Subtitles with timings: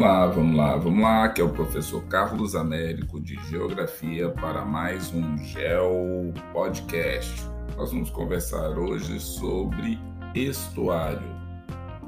[0.00, 4.64] Vamos lá, vamos lá, vamos lá, que é o professor Carlos Américo de Geografia para
[4.64, 7.46] mais um Geo Podcast.
[7.76, 9.98] Nós vamos conversar hoje sobre
[10.34, 11.28] estuário.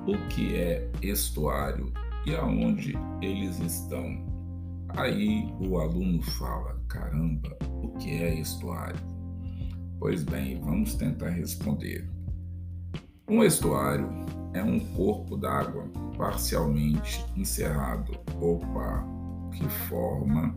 [0.06, 1.92] O que é estuário
[2.24, 4.24] e aonde eles estão?
[4.96, 9.00] Aí o aluno fala: caramba, o que é estuário?
[9.98, 12.09] Pois bem, vamos tentar responder.
[13.29, 14.11] Um estuário
[14.53, 15.85] é um corpo d'água
[16.18, 19.07] parcialmente encerrado ou par,
[19.53, 20.54] que forma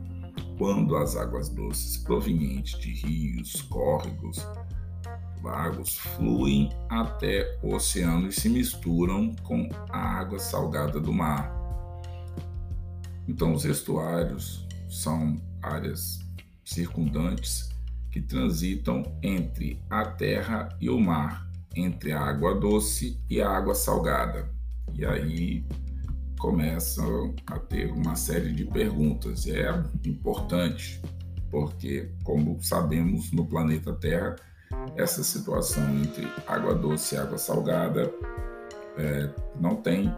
[0.58, 4.46] quando as águas doces provenientes de rios, córregos,
[5.44, 11.54] lagos fluem até o oceano e se misturam com a água salgada do mar.
[13.28, 16.20] Então, os estuários são áreas
[16.64, 17.70] circundantes
[18.12, 21.45] que transitam entre a terra e o mar
[21.76, 24.50] entre a água doce e a água salgada.
[24.94, 25.66] E aí
[26.40, 29.48] começam a ter uma série de perguntas.
[29.48, 29.70] É
[30.06, 31.02] importante,
[31.50, 34.36] porque, como sabemos, no planeta Terra,
[34.96, 38.12] essa situação entre água doce e água salgada
[38.98, 39.30] é,
[39.60, 40.14] não tem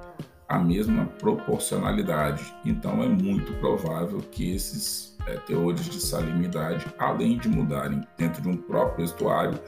[0.48, 2.54] a mesma proporcionalidade.
[2.66, 8.48] Então, é muito provável que esses é, teores de salinidade, além de mudarem dentro de
[8.48, 9.60] um próprio estuário,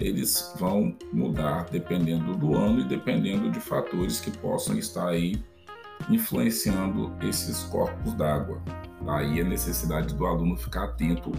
[0.00, 5.42] eles vão mudar dependendo do ano e dependendo de fatores que possam estar aí
[6.08, 8.62] influenciando esses corpos d'água.
[9.04, 11.32] Daí a necessidade do aluno ficar atento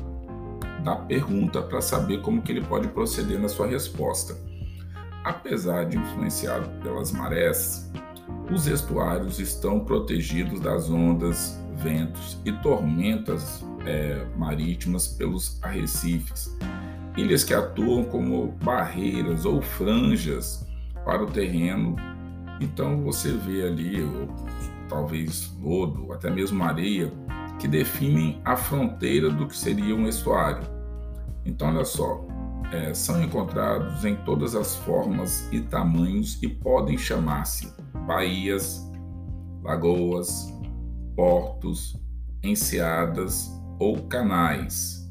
[0.83, 4.35] da pergunta para saber como que ele pode proceder na sua resposta.
[5.23, 7.91] Apesar de influenciado pelas marés,
[8.51, 16.57] os estuários estão protegidos das ondas, ventos e tormentas é, marítimas pelos arrecifes
[17.19, 20.67] ilhas que atuam como barreiras ou franjas
[21.05, 21.95] para o terreno.
[22.59, 24.27] Então você vê ali, ou,
[24.87, 27.11] talvez lodo, até mesmo areia,
[27.59, 30.63] que definem a fronteira do que seria um estuário.
[31.45, 32.25] Então, olha só,
[32.71, 37.73] é, são encontrados em todas as formas e tamanhos e podem chamar-se
[38.05, 38.87] baías,
[39.63, 40.53] lagoas,
[41.15, 41.95] portos,
[42.43, 45.08] enseadas ou canais.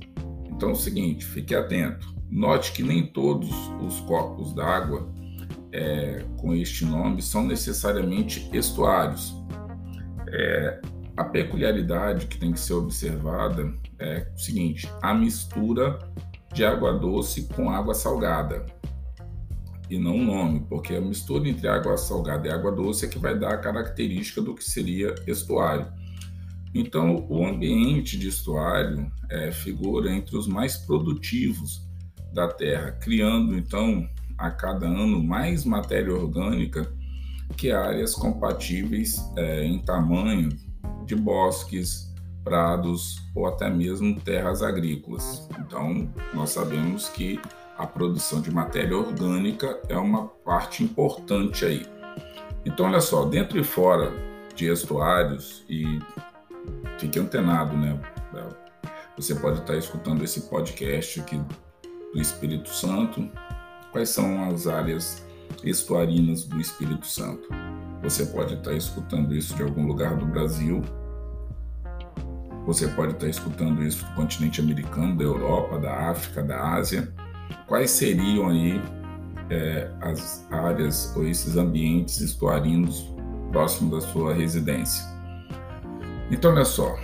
[0.59, 2.13] Então é o seguinte, fique atento.
[2.29, 3.49] Note que nem todos
[3.81, 5.09] os corpos d'água
[5.71, 9.37] é, com este nome são necessariamente estuários.
[10.27, 10.81] É,
[11.17, 15.97] a peculiaridade que tem que ser observada é o seguinte: a mistura
[16.53, 18.67] de água doce com água salgada.
[19.89, 23.19] E não o nome, porque a mistura entre água salgada e água doce é que
[23.21, 25.87] vai dar a característica do que seria estuário.
[26.75, 31.87] Então, o ambiente de estuário é, figura entre os mais produtivos
[32.33, 36.93] da Terra, criando então a cada ano mais matéria orgânica
[37.57, 40.51] que áreas compatíveis é, em tamanho
[41.05, 42.15] de bosques,
[42.45, 45.49] prados ou até mesmo terras agrícolas.
[45.59, 47.41] Então, nós sabemos que
[47.77, 51.87] a produção de matéria orgânica é uma parte importante aí.
[52.65, 54.13] Então, olha só, dentro e fora
[54.55, 56.01] de estuários e
[56.99, 57.99] fique antenado, né?
[59.17, 61.41] Você pode estar escutando esse podcast aqui
[62.13, 63.29] do Espírito Santo.
[63.91, 65.25] Quais são as áreas
[65.65, 67.49] estuarinas do Espírito Santo?
[68.03, 70.83] Você pode estar escutando isso de algum lugar do Brasil.
[72.65, 77.13] Você pode estar escutando isso do continente americano, da Europa, da África, da Ásia.
[77.67, 78.81] Quais seriam aí
[79.51, 83.13] é, as áreas ou esses ambientes estuarinos
[83.51, 85.18] próximo da sua residência?
[86.31, 86.97] Então, olha só,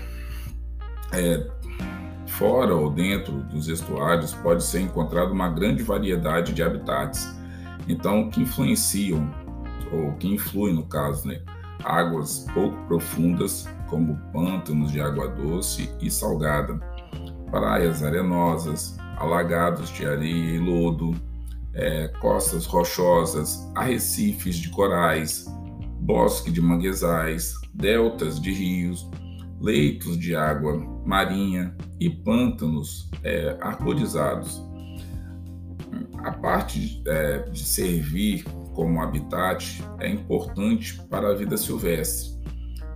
[1.12, 1.46] é,
[2.26, 7.34] fora ou dentro dos estuários pode ser encontrada uma grande variedade de habitats,
[7.88, 9.32] então que influenciam
[9.92, 11.40] ou que influem no caso, né,
[11.82, 16.78] águas pouco profundas como pântanos de água doce e salgada,
[17.50, 21.14] praias arenosas, alagados de areia e lodo,
[21.72, 25.46] é, costas rochosas, arrecifes de corais,
[26.04, 29.08] bosque de manguezais, deltas de rios,
[29.60, 34.62] leitos de água marinha e pântanos é, arborizados.
[36.18, 42.34] A parte é, de servir como habitat é importante para a vida silvestre.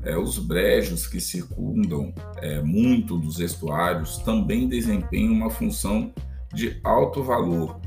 [0.02, 6.12] É, os brejos que circundam é, muito dos estuários também desempenham uma função
[6.52, 7.80] de alto valor.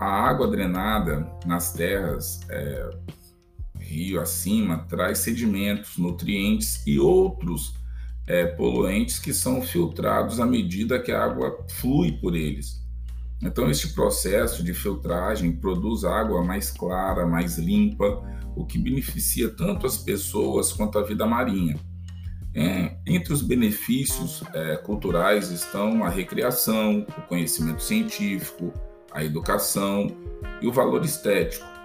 [0.00, 2.90] A água drenada nas terras é,
[3.86, 7.74] rio acima traz sedimentos, nutrientes e outros
[8.26, 12.84] é, poluentes que são filtrados à medida que a água flui por eles.
[13.40, 18.22] Então, este processo de filtragem produz água mais clara, mais limpa,
[18.56, 21.78] o que beneficia tanto as pessoas quanto a vida marinha.
[22.54, 28.72] É, entre os benefícios é, culturais estão a recreação, o conhecimento científico,
[29.12, 30.06] a educação
[30.62, 31.75] e o valor estético.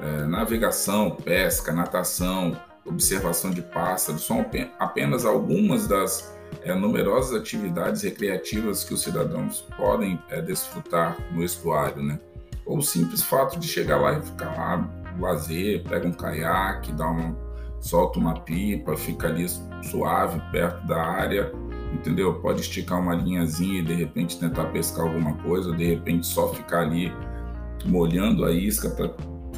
[0.00, 4.44] É, navegação, pesca, natação, observação de pássaros são
[4.78, 12.02] apenas algumas das é, numerosas atividades recreativas que os cidadãos podem é, desfrutar no estuário,
[12.02, 12.18] né?
[12.66, 14.88] Ou o simples fato de chegar lá e ficar lá,
[15.18, 17.36] lazer, pega um caiaque, dá uma,
[17.80, 19.46] solta uma pipa, fica ali
[19.82, 21.52] suave perto da área,
[21.92, 22.34] entendeu?
[22.40, 26.52] Pode esticar uma linhazinha e de repente tentar pescar alguma coisa, ou de repente só
[26.52, 27.12] ficar ali
[27.86, 29.08] molhando a isca para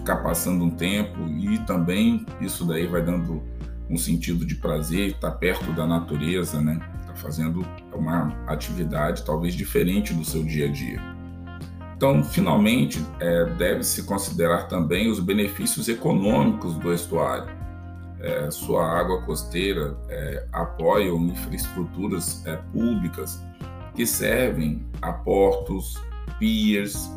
[0.03, 3.41] ficar passando um tempo e também isso daí vai dando
[3.89, 6.81] um sentido de prazer, estar tá perto da natureza, né?
[7.07, 7.65] Tá fazendo
[7.95, 11.01] uma atividade talvez diferente do seu dia a dia.
[11.97, 17.49] Então, finalmente, é, deve-se considerar também os benefícios econômicos do estuário.
[18.19, 23.41] É, sua água costeira é, apoia infraestruturas é, públicas
[23.95, 26.01] que servem a portos,
[26.41, 27.09] piers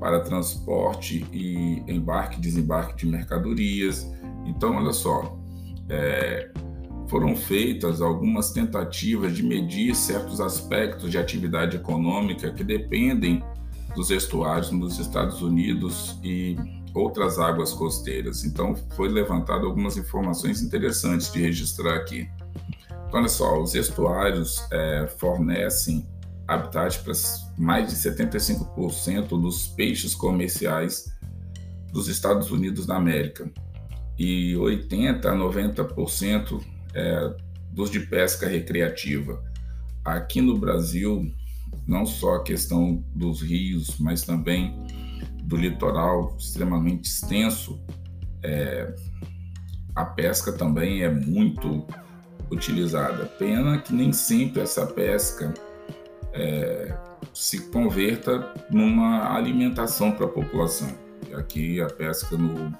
[0.00, 4.10] para transporte e embarque e desembarque de mercadorias.
[4.46, 5.38] Então, olha só,
[5.88, 6.50] é,
[7.06, 13.44] foram feitas algumas tentativas de medir certos aspectos de atividade econômica que dependem
[13.94, 16.56] dos estuários nos Estados Unidos e
[16.94, 18.44] outras águas costeiras.
[18.44, 22.28] Então, foi levantado algumas informações interessantes de registrar aqui.
[23.06, 26.06] Então, olha só, os estuários é, fornecem
[26.54, 27.12] habitat para
[27.56, 31.12] mais de 75% dos peixes comerciais
[31.92, 33.50] dos Estados Unidos da América
[34.18, 36.60] e 80 a 90%
[36.94, 37.34] é,
[37.70, 39.42] dos de pesca recreativa.
[40.04, 41.32] Aqui no Brasil,
[41.86, 44.74] não só a questão dos rios, mas também
[45.44, 47.80] do litoral extremamente extenso,
[48.42, 48.94] é,
[49.94, 51.86] a pesca também é muito
[52.50, 53.26] utilizada.
[53.26, 55.54] Pena que nem sempre essa pesca
[56.32, 56.96] é,
[57.34, 60.88] se converta numa alimentação para a população.
[61.34, 62.72] Aqui a pesca no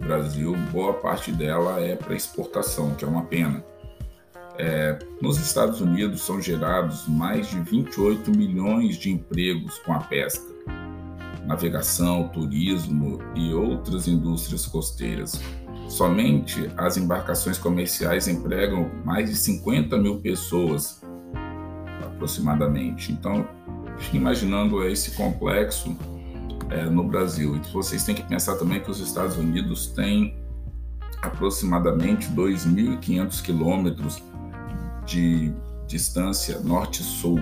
[0.00, 3.64] Brasil, boa parte dela é para exportação, que é uma pena.
[4.56, 10.52] É, nos Estados Unidos são gerados mais de 28 milhões de empregos com a pesca,
[11.46, 15.40] navegação, turismo e outras indústrias costeiras.
[15.88, 21.00] Somente as embarcações comerciais empregam mais de 50 mil pessoas,
[22.18, 23.12] aproximadamente.
[23.12, 23.48] Então,
[24.12, 25.96] imaginando esse complexo
[26.68, 27.56] é, no Brasil.
[27.56, 30.36] E vocês têm que pensar também que os Estados Unidos têm
[31.22, 34.22] aproximadamente 2.500 quilômetros
[35.06, 35.52] de
[35.86, 37.40] distância norte-sul.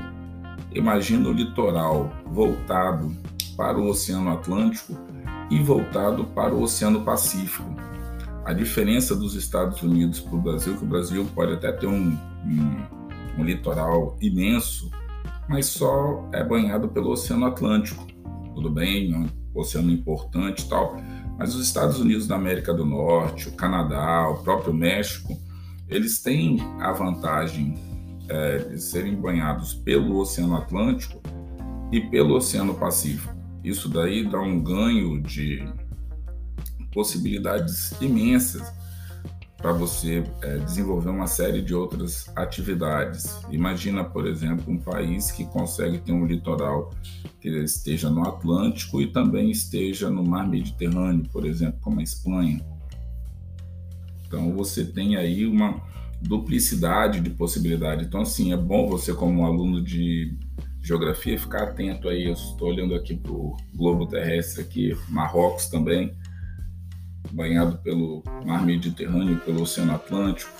[0.72, 3.14] Imagina o litoral voltado
[3.56, 4.96] para o Oceano Atlântico
[5.50, 7.74] e voltado para o Oceano Pacífico.
[8.44, 12.16] A diferença dos Estados Unidos para o Brasil, que o Brasil pode até ter um,
[12.46, 12.95] um,
[13.36, 14.90] um litoral imenso,
[15.48, 18.06] mas só é banhado pelo Oceano Atlântico
[18.56, 20.96] tudo bem, é um oceano importante e tal,
[21.38, 25.38] mas os Estados Unidos da América do Norte, o Canadá, o próprio México,
[25.86, 27.74] eles têm a vantagem
[28.30, 31.20] é, de serem banhados pelo Oceano Atlântico
[31.92, 33.36] e pelo Oceano Pacífico.
[33.62, 35.62] Isso daí dá um ganho de
[36.94, 38.66] possibilidades imensas
[39.56, 43.40] para você é, desenvolver uma série de outras atividades.
[43.50, 46.90] Imagina, por exemplo, um país que consegue ter um litoral
[47.40, 52.60] que esteja no Atlântico e também esteja no Mar Mediterrâneo, por exemplo, como a Espanha.
[54.26, 55.80] Então você tem aí uma
[56.20, 58.04] duplicidade de possibilidade.
[58.04, 60.36] Então, assim, é bom você, como aluno de
[60.82, 62.26] geografia, ficar atento aí.
[62.26, 66.14] Eu estou olhando aqui para o globo terrestre aqui, Marrocos também
[67.32, 70.52] banhado pelo mar Mediterrâneo, pelo Oceano Atlântico.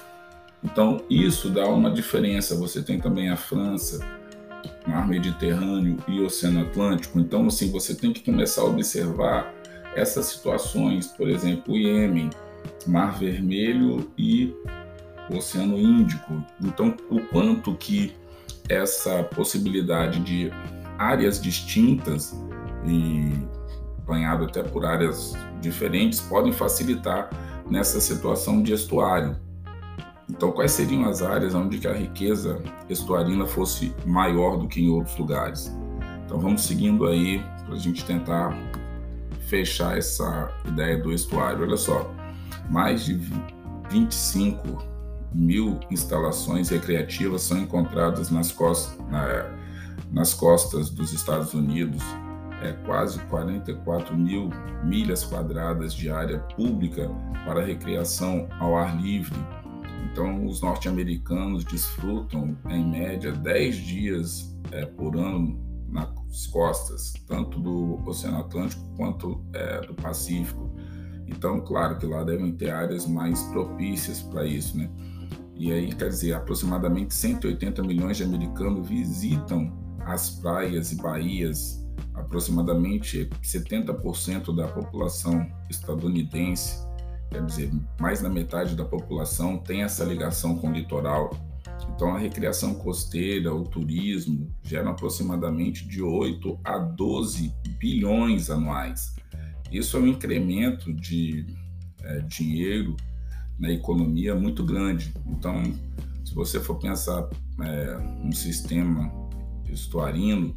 [0.63, 2.57] Então, isso dá uma diferença.
[2.57, 4.01] Você tem também a França,
[4.87, 7.19] mar Mediterrâneo e Oceano Atlântico.
[7.19, 9.55] Então, assim, você tem que começar a observar
[9.95, 12.31] essas situações, por exemplo, o Iêmen,
[12.87, 14.55] Mar Vermelho e
[15.31, 16.45] Oceano Índico.
[16.61, 18.15] Então, o quanto que
[18.69, 20.51] essa possibilidade de
[20.99, 22.35] áreas distintas
[22.85, 23.33] e
[24.07, 27.31] banhado até por áreas diferentes, podem facilitar
[27.69, 29.37] nessa situação de estuário.
[30.29, 35.17] Então, quais seriam as áreas onde a riqueza estuarina fosse maior do que em outros
[35.17, 35.73] lugares?
[36.25, 38.57] Então, vamos seguindo aí para a gente tentar
[39.47, 41.63] fechar essa ideia do estuário.
[41.63, 42.11] Olha só,
[42.69, 43.21] mais de
[43.91, 44.97] 25
[45.33, 49.51] mil instalações recreativas são encontradas nas costas, na,
[50.11, 52.03] nas costas dos Estados Unidos,
[52.63, 54.51] é, quase 44 mil
[54.85, 57.09] milhas quadradas de área pública
[57.45, 59.39] para recreação ao ar livre.
[60.11, 68.01] Então, os norte-americanos desfrutam, em média, 10 dias é, por ano nas costas, tanto do
[68.07, 70.71] Oceano Atlântico quanto é, do Pacífico.
[71.27, 74.89] Então, claro que lá devem ter áreas mais propícias para isso, né?
[75.55, 83.29] E aí, quer dizer, aproximadamente 180 milhões de americanos visitam as praias e baías, aproximadamente
[83.43, 86.87] 70% da população estadunidense,
[87.31, 91.31] quer dizer, mais da metade da população tem essa ligação com o litoral.
[91.95, 99.17] Então, a recreação costeira, o turismo, geram aproximadamente de 8 a 12 bilhões anuais.
[99.71, 101.47] Isso é um incremento de
[102.03, 102.97] é, dinheiro
[103.59, 105.13] na economia muito grande.
[105.27, 105.63] Então,
[106.25, 107.29] se você for pensar
[107.61, 109.11] é, um sistema
[109.69, 110.57] estuarino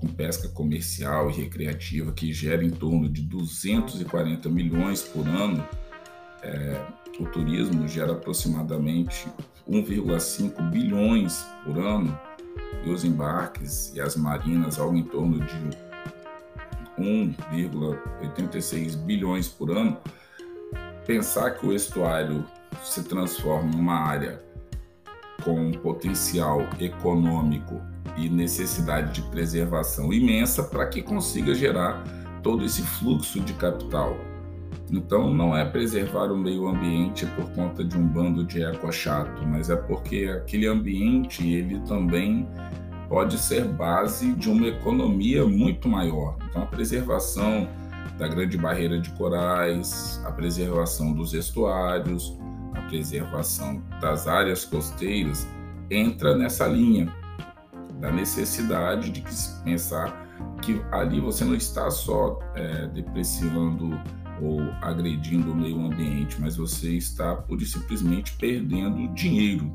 [0.00, 5.62] com pesca comercial e recreativa que gera em torno de 240 milhões por ano,
[6.42, 6.80] é,
[7.18, 9.28] o turismo gera aproximadamente
[9.68, 12.18] 1,5 bilhões por ano
[12.84, 15.68] e os embarques e as marinas algo em torno de
[16.98, 19.98] 1,86 bilhões por ano.
[21.06, 22.46] Pensar que o estuário
[22.82, 24.42] se transforma em uma área
[25.42, 32.02] com potencial econômico e necessidade de preservação imensa para que consiga gerar
[32.42, 34.16] todo esse fluxo de capital.
[34.90, 39.46] Então, não é preservar o meio ambiente por conta de um bando de eco chato,
[39.46, 42.48] mas é porque aquele ambiente ele também
[43.08, 46.36] pode ser base de uma economia muito maior.
[46.48, 47.68] Então, a preservação
[48.18, 52.36] da Grande Barreira de Corais, a preservação dos estuários,
[52.74, 55.46] a preservação das áreas costeiras,
[55.88, 57.12] entra nessa linha
[58.00, 59.22] da necessidade de
[59.62, 60.26] pensar
[60.62, 63.90] que ali você não está só é, depreciando
[64.42, 69.70] ou agredindo o meio ambiente, mas você está pura e simplesmente perdendo dinheiro.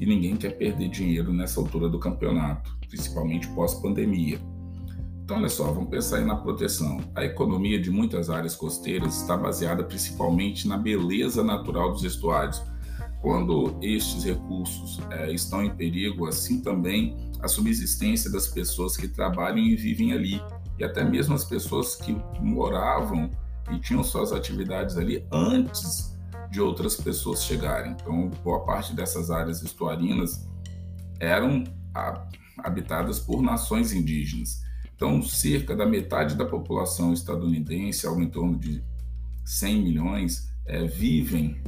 [0.00, 4.40] E ninguém quer perder dinheiro nessa altura do campeonato, principalmente pós-pandemia.
[5.22, 7.00] Então, olha só, vamos pensar aí na proteção.
[7.14, 12.60] A economia de muitas áreas costeiras está baseada principalmente na beleza natural dos estuários.
[13.20, 19.58] Quando estes recursos é, estão em perigo, assim também a subsistência das pessoas que trabalham
[19.58, 20.42] e vivem ali,
[20.78, 23.30] e até mesmo as pessoas que moravam
[23.70, 26.18] e tinham suas atividades ali antes
[26.50, 27.92] de outras pessoas chegarem.
[27.92, 30.48] Então, boa parte dessas áreas estuarinas
[31.20, 31.64] eram
[32.58, 34.62] habitadas por nações indígenas.
[34.96, 38.82] Então, cerca da metade da população estadunidense, algo em torno de
[39.44, 41.62] 100 milhões, é, vivem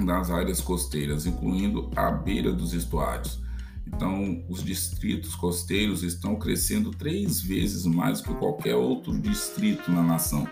[0.00, 3.40] nas áreas costeiras, incluindo a beira dos estuários.
[3.86, 10.46] Então, os distritos costeiros estão crescendo três vezes mais que qualquer outro distrito na nação.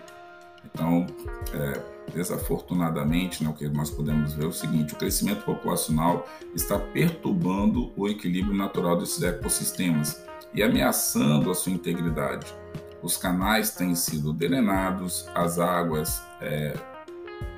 [0.65, 1.05] Então,
[1.53, 6.77] é, desafortunadamente, né, o que nós podemos ver é o seguinte: o crescimento populacional está
[6.77, 10.21] perturbando o equilíbrio natural desses ecossistemas
[10.53, 12.53] e ameaçando a sua integridade.
[13.01, 16.73] Os canais têm sido drenados, as águas é,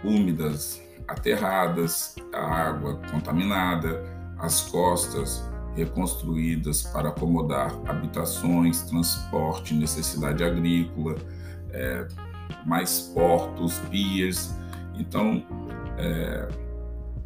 [0.04, 0.80] úmidas
[1.12, 4.04] aterradas, a água contaminada,
[4.38, 5.44] as costas
[5.76, 11.16] reconstruídas para acomodar habitações, transporte, necessidade agrícola,
[11.72, 12.08] é,
[12.66, 14.54] mais portos, piers.
[14.96, 15.44] Então,
[15.98, 16.48] é,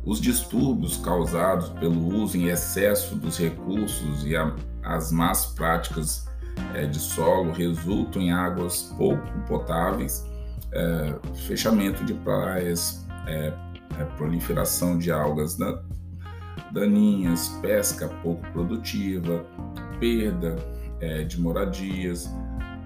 [0.03, 6.27] os distúrbios causados pelo uso em excesso dos recursos e a as más práticas
[6.73, 10.25] é, de solo resultam em águas pouco potáveis,
[10.71, 11.15] é,
[11.47, 13.05] fechamento de praias,
[13.97, 15.57] é, é proliferação de algas
[16.71, 19.45] daninhas, pesca pouco produtiva,
[19.99, 20.55] perda
[20.99, 22.29] é, de moradias,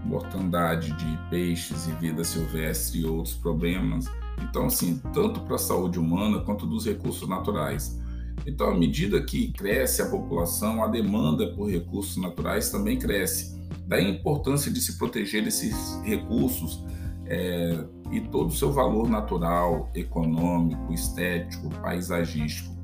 [0.05, 4.05] mortandade de peixes e vida silvestre e outros problemas.
[4.41, 7.99] Então, assim, tanto para a saúde humana quanto dos recursos naturais.
[8.45, 13.59] Então, à medida que cresce a população, a demanda por recursos naturais também cresce.
[13.85, 16.83] Daí a importância de se proteger desses recursos
[17.29, 22.75] é, e todo o seu valor natural, econômico, estético, paisagístico.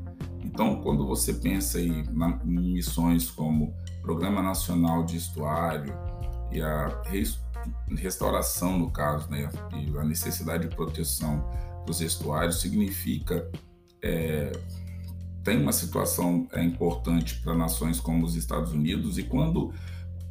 [0.44, 5.94] Então, quando você pensa aí na, em missões como Programa Nacional de Estuário
[6.52, 7.02] e a
[7.98, 11.44] restauração, no caso, né, e a necessidade de proteção
[11.86, 13.50] dos estuários, significa
[14.02, 14.52] é,
[15.44, 19.74] tem uma situação é, importante para nações como os Estados Unidos, e quando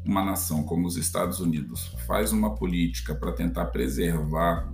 [0.05, 4.69] uma nação como os Estados Unidos faz uma política para tentar preservar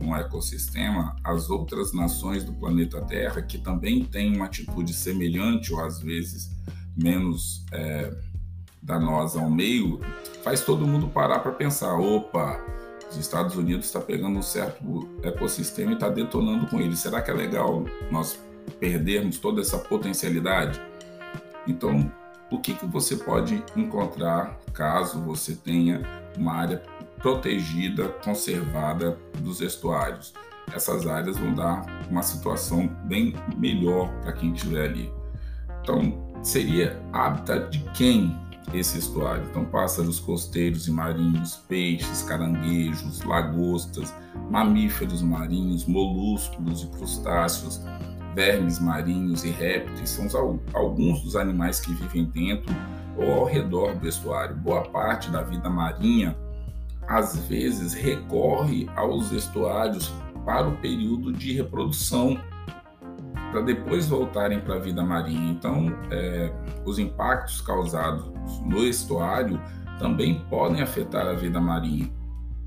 [0.00, 5.80] um ecossistema, as outras nações do planeta Terra, que também têm uma atitude semelhante ou
[5.80, 6.50] às vezes
[6.96, 8.12] menos é,
[8.82, 10.00] danosa ao meio,
[10.42, 12.60] faz todo mundo parar para pensar: opa,
[13.08, 16.96] os Estados Unidos está pegando um certo ecossistema e está detonando com ele.
[16.96, 18.38] Será que é legal nós
[18.80, 20.80] perdermos toda essa potencialidade?
[21.66, 22.10] Então,
[22.52, 26.02] o que, que você pode encontrar caso você tenha
[26.36, 26.82] uma área
[27.18, 30.34] protegida, conservada dos estuários?
[30.72, 35.10] Essas áreas vão dar uma situação bem melhor para quem estiver ali.
[35.82, 38.38] Então, seria hábitat de quem
[38.72, 39.44] esse estuário?
[39.50, 44.14] Então, pássaros costeiros e marinhos, peixes, caranguejos, lagostas,
[44.50, 47.80] mamíferos marinhos, molúsculos e crustáceos,
[48.34, 52.74] vermes marinhos e répteis são alguns dos animais que vivem dentro
[53.16, 54.56] ou ao redor do estuário.
[54.56, 56.36] Boa parte da vida marinha
[57.06, 60.12] às vezes recorre aos estuários
[60.44, 62.38] para o período de reprodução,
[63.50, 65.52] para depois voltarem para a vida marinha.
[65.52, 66.52] Então, é,
[66.84, 68.24] os impactos causados
[68.64, 69.60] no estuário
[69.98, 72.10] também podem afetar a vida marinha.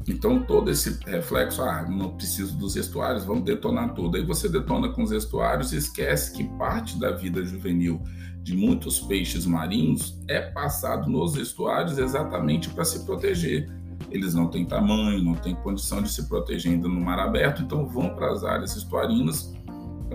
[0.08, 4.18] Então, todo esse reflexo, ah, não preciso dos estuários, vamos detonar tudo.
[4.18, 8.02] Aí você detona com os estuários e esquece que parte da vida juvenil
[8.44, 13.68] de muitos peixes marinhos é passado nos estuários exatamente para se proteger.
[14.12, 17.88] Eles não têm tamanho, não têm condição de se proteger ainda no mar aberto, então
[17.88, 19.52] vão para as áreas estuarinas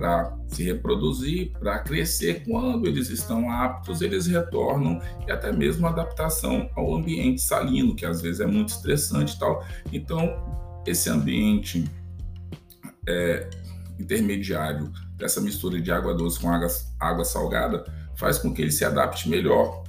[0.00, 2.42] para se reproduzir, para crescer.
[2.49, 8.23] Quando eles estão aptos, eles retornam e até mesmo adaptação ao ambiente salino, que às
[8.23, 9.62] vezes é muito estressante e tal.
[9.92, 11.85] Então, esse ambiente
[13.07, 13.50] é,
[13.99, 17.85] intermediário dessa mistura de água doce com água, água salgada
[18.16, 19.85] faz com que ele se adapte melhor.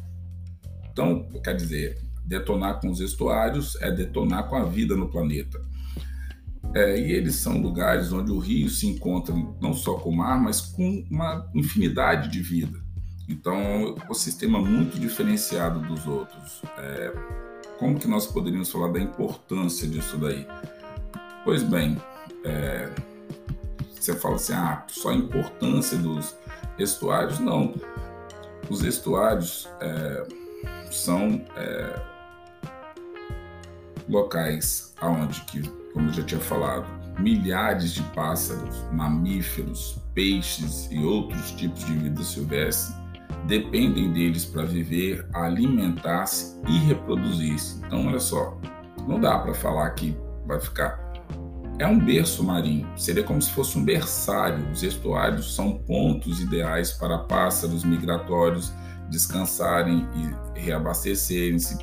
[0.92, 5.71] Então, quer dizer, detonar com os estuários é detonar com a vida no planeta.
[6.74, 10.40] É, e eles são lugares onde o rio se encontra não só com o mar,
[10.40, 12.80] mas com uma infinidade de vida.
[13.28, 16.62] Então, é um ecossistema muito diferenciado dos outros.
[16.78, 17.14] É,
[17.78, 20.48] como que nós poderíamos falar da importância disso daí?
[21.44, 21.98] Pois bem,
[22.46, 22.90] é,
[23.94, 26.36] você fala assim, ah, só a importância dos
[26.78, 27.40] estuários?
[27.40, 27.74] Não.
[28.70, 30.28] Os estuários é,
[30.92, 32.02] são é,
[34.08, 36.86] locais aonde que como eu já tinha falado,
[37.20, 43.02] milhares de pássaros, mamíferos, peixes e outros tipos de vida silvestre
[43.46, 47.82] dependem deles para viver, alimentar-se e reproduzir-se.
[47.86, 48.58] Então, olha só,
[49.08, 51.12] não dá para falar que vai ficar.
[51.80, 54.70] É um berço marinho, seria como se fosse um berçário.
[54.72, 58.72] Os estuários são pontos ideais para pássaros migratórios
[59.10, 61.78] descansarem e reabastecerem-se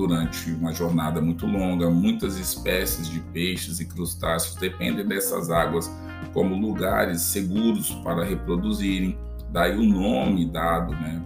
[0.00, 1.90] durante uma jornada muito longa.
[1.90, 5.90] Muitas espécies de peixes e crustáceos dependem dessas águas
[6.32, 9.18] como lugares seguros para reproduzirem.
[9.52, 11.22] Daí o nome dado né,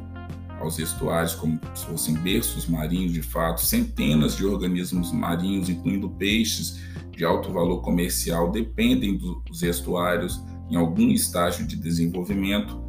[0.58, 3.60] aos estuários, como se fossem berços marinhos de fato.
[3.60, 6.80] Centenas de organismos marinhos, incluindo peixes
[7.12, 12.82] de alto valor comercial, dependem dos estuários em algum estágio de desenvolvimento.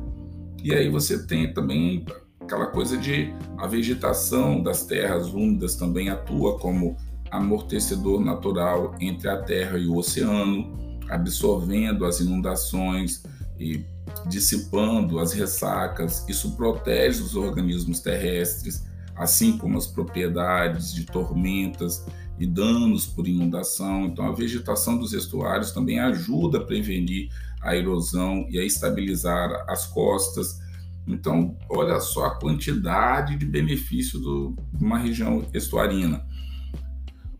[0.64, 2.04] E aí você tem também
[2.46, 6.96] aquela coisa de a vegetação das terras úmidas também atua como
[7.32, 13.24] amortecedor natural entre a terra e o oceano, absorvendo as inundações
[13.60, 13.84] e
[14.28, 16.24] dissipando as ressacas.
[16.30, 22.06] Isso protege os organismos terrestres, assim como as propriedades de tormentas
[22.38, 24.06] e danos por inundação.
[24.06, 27.30] Então, a vegetação dos estuários também ajuda a prevenir
[27.60, 30.60] a erosão e a estabilizar as costas
[31.08, 36.26] então, olha só a quantidade de benefício de uma região estuarina.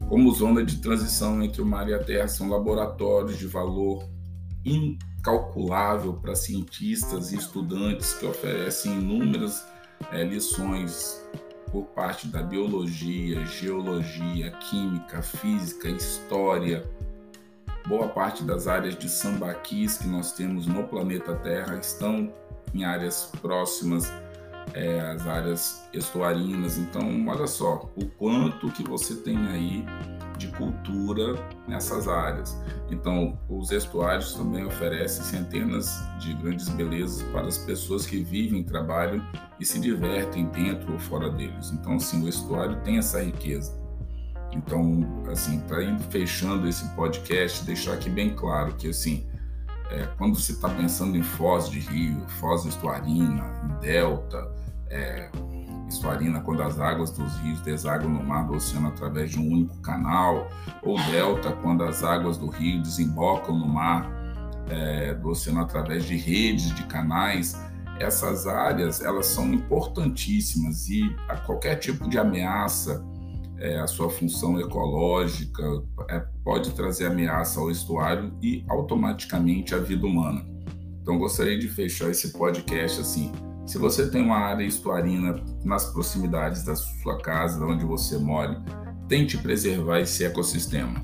[0.08, 4.08] Como zona de transição entre o mar e a terra, são laboratórios de valor
[4.64, 9.66] incalculável para cientistas e estudantes que oferecem inúmeras
[10.12, 11.24] é, lições
[11.72, 16.88] por parte da biologia, geologia, química, física, história.
[17.88, 22.32] Boa parte das áreas de sambaquis que nós temos no planeta Terra estão
[22.74, 24.12] em áreas próximas
[24.74, 26.78] é, às áreas estuarinas.
[26.78, 29.86] Então, olha só o quanto que você tem aí
[30.38, 31.36] de cultura
[31.68, 32.56] nessas áreas.
[32.90, 39.26] Então, os estuários também oferecem centenas de grandes belezas para as pessoas que vivem, trabalham
[39.60, 41.72] e se divertem dentro ou fora deles.
[41.72, 43.74] Então, assim, o estuário tem essa riqueza.
[44.52, 49.26] Então, assim, ir fechando esse podcast, deixar aqui bem claro que, assim,
[49.92, 54.52] é, quando você está pensando em foz de rio, foz estuarina, em delta,
[54.90, 55.30] é,
[55.88, 59.78] estuarina quando as águas dos rios desaguam no mar do oceano através de um único
[59.82, 60.48] canal,
[60.82, 64.10] ou delta quando as águas do rio desembocam no mar
[64.70, 67.56] é, do oceano através de redes de canais,
[68.00, 73.04] essas áreas elas são importantíssimas e a qualquer tipo de ameaça
[73.58, 75.64] é, a sua função ecológica,
[76.10, 80.46] é, pode trazer ameaça ao estuário e automaticamente à vida humana.
[81.02, 83.32] Então gostaria de fechar esse podcast assim.
[83.66, 88.64] Se você tem uma área estuarina nas proximidades da sua casa, onde você mora,
[89.08, 91.04] tente preservar esse ecossistema.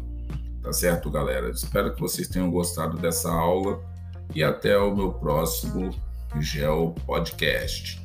[0.61, 1.49] Tá certo, galera?
[1.49, 3.81] Espero que vocês tenham gostado dessa aula
[4.35, 5.89] e até o meu próximo
[6.39, 8.01] Geo Podcast.